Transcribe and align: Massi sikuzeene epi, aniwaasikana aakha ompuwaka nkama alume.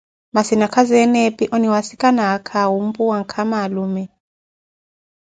Massi 0.33 0.55
sikuzeene 0.61 1.19
epi, 1.27 1.43
aniwaasikana 1.55 2.21
aakha 2.31 2.61
ompuwaka 2.77 3.23
nkama 3.27 3.55
alume. 3.65 4.03